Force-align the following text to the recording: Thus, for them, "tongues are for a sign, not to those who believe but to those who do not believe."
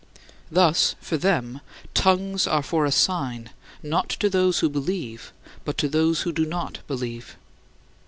Thus, 0.49 0.95
for 0.99 1.15
them, 1.15 1.61
"tongues 1.93 2.47
are 2.47 2.63
for 2.63 2.85
a 2.87 2.91
sign, 2.91 3.51
not 3.83 4.09
to 4.09 4.31
those 4.31 4.57
who 4.61 4.67
believe 4.67 5.31
but 5.63 5.77
to 5.77 5.87
those 5.87 6.23
who 6.23 6.31
do 6.31 6.43
not 6.47 6.79
believe." 6.87 7.37